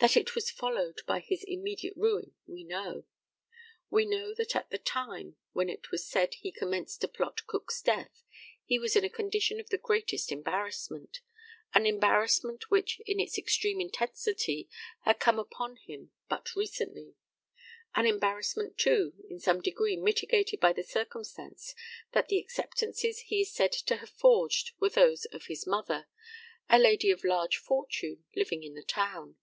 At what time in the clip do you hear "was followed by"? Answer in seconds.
0.34-1.20